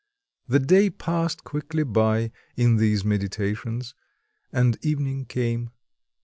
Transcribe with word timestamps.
The 0.47 0.57
day 0.57 0.89
passed 0.89 1.43
quickly 1.43 1.83
by 1.83 2.31
in 2.57 2.77
these 2.77 3.05
meditations; 3.05 3.93
and 4.51 4.79
evening 4.83 5.25
came. 5.25 5.69